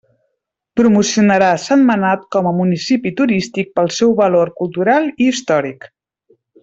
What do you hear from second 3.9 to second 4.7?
seu valor